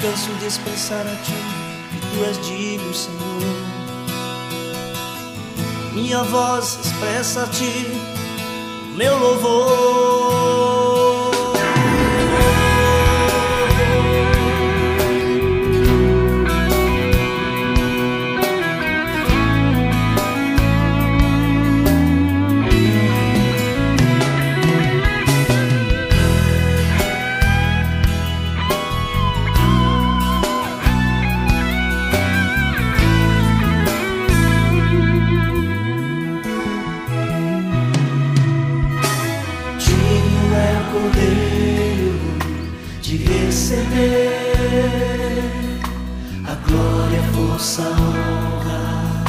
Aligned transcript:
canso 0.00 0.32
de 0.38 0.46
expressar 0.46 1.06
a 1.06 1.16
ti 1.24 1.32
que 1.90 2.00
tu 2.00 2.24
és 2.24 2.46
digno, 2.46 2.94
Senhor. 2.94 3.76
Minha 5.92 6.22
voz 6.24 6.78
expressa 6.84 7.42
a 7.44 7.46
ti 7.46 7.86
meu 8.96 9.18
louvor. 9.18 10.15
nossa 47.56 47.84
honra, 47.84 49.24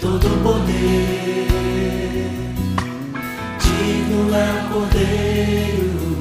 todo 0.00 0.28
poder. 0.44 1.48
Digno 3.58 4.32
é 4.32 4.62
o 4.62 4.68
Cordeiro 4.72 6.16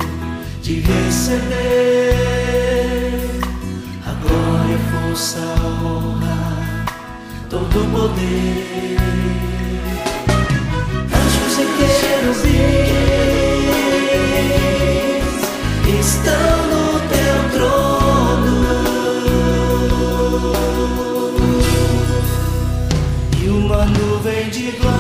de 0.64 0.80
receber 0.80 1.70
a 4.08 4.14
glória, 4.24 4.80
força, 4.90 5.40
a 5.40 5.84
honra, 5.84 6.40
todo 7.48 7.78
poder. 7.92 8.98
de 24.56 24.72
glória. 24.72 24.95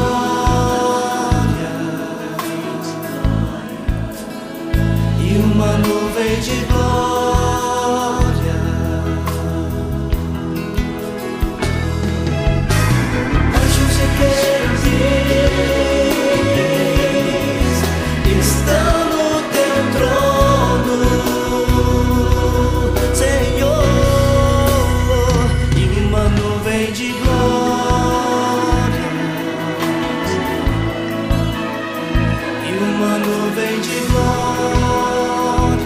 nuvem 33.55 33.79
de 33.81 33.99
glória. 34.11 35.85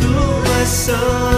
Tu 0.00 0.60
és 0.62 0.68
santo. 0.68 1.29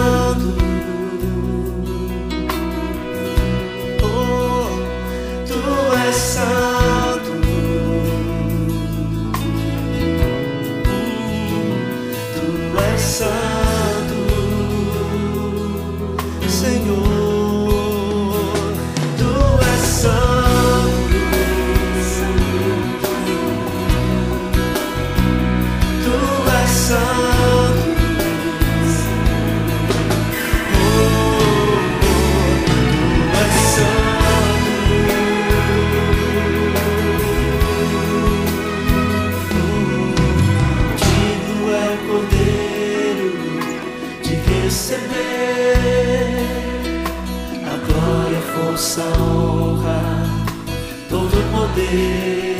poder. 51.83 52.57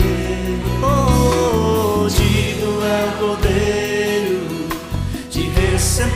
Oh, 0.82 2.08
digno 2.10 2.84
é 2.84 3.10
de 5.30 5.42
receber 5.50 6.10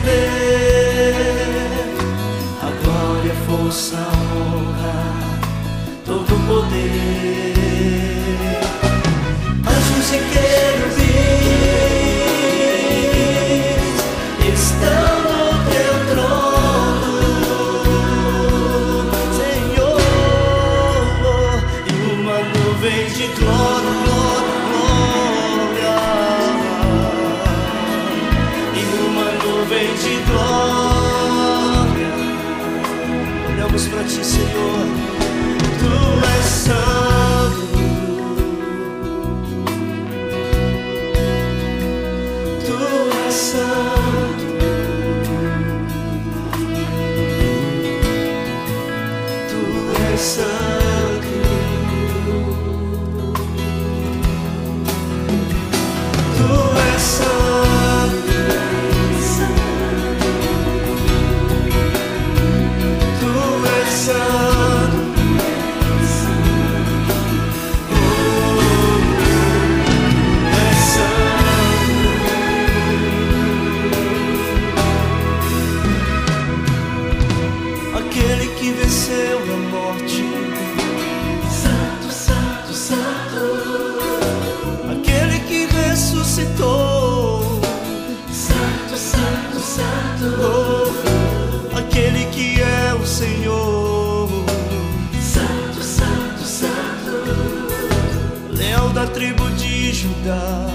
a 2.62 2.70
glória, 2.82 3.32
a 3.32 3.36
força, 3.46 3.96
a 3.96 4.08
honra, 4.34 4.98
todo 6.04 6.34
o 6.34 6.46
poder. 6.46 7.57
sun. 50.18 50.67
da 98.98 99.06
tribo 99.06 99.48
de 99.50 99.92
Judá. 99.92 100.66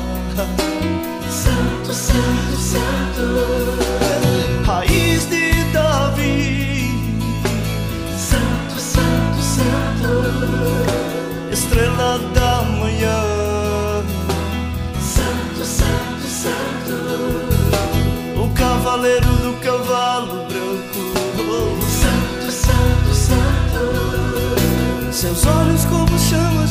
Santo, 1.30 1.94
Santo, 1.94 2.58
Santo, 2.58 3.26
raiz 4.66 5.26
de 5.26 5.52
Davi. 5.74 6.90
Santo, 8.18 8.80
Santo, 8.80 9.42
Santo, 9.42 10.14
estrela 11.52 12.18
da 12.34 12.62
manhã. 12.62 13.24
Santo, 15.02 15.66
Santo, 15.66 16.26
Santo, 16.26 16.96
o 18.40 18.50
cavaleiro 18.54 19.34
do 19.44 19.54
cavalo 19.60 20.46
branco. 20.48 21.02
Santo, 21.82 22.52
Santo, 22.52 23.14
Santo, 23.14 23.84
seus 25.12 25.46
olhos 25.46 25.84
como 25.86 26.18
chamas 26.18 26.63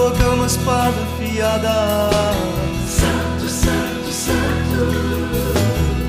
boca 0.00 0.30
uma 0.30 0.46
espada 0.46 0.96
afiada. 1.02 2.10
Santo, 2.88 3.48
Santo, 3.48 4.10
Santo. 4.10 4.82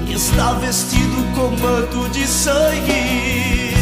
E 0.07 0.13
está 0.13 0.53
vestido 0.53 1.21
com 1.35 1.49
manto 1.57 2.09
de 2.09 2.25
sangue. 2.25 3.73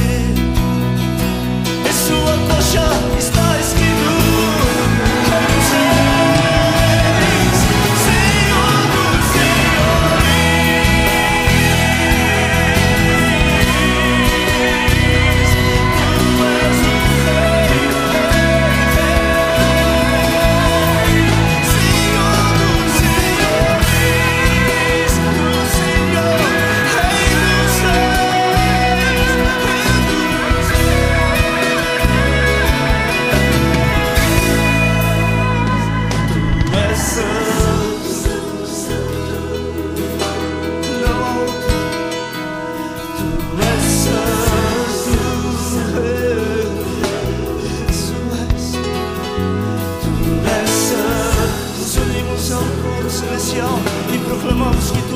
Em 1.88 1.94
sua 1.94 2.38
coxa 2.48 2.90
está 3.20 3.60
escrito. 3.60 3.89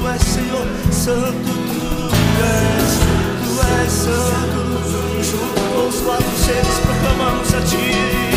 Tu 0.03 0.09
és 0.09 0.21
Senhor, 0.21 0.67
santo 0.91 1.53
Tu 1.71 2.43
és, 2.43 2.93
Tu 3.45 3.53
és 3.85 3.93
santo. 3.93 5.23
Junto 5.23 5.61
com 5.73 5.87
os 5.87 5.95
quatro 6.01 6.37
seres 6.45 6.79
proclamamos 6.79 7.53
a 7.53 7.61
Ti. 7.61 8.32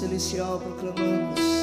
Celestial 0.00 0.58
proclamamos. 0.60 1.59